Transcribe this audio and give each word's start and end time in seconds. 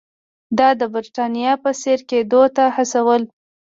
دا 0.57 0.69
د 0.79 0.81
برېټانیا 0.93 1.51
په 1.63 1.71
څېر 1.81 1.99
کېدو 2.09 2.41
ته 2.55 2.63
هڅول. 2.75 3.21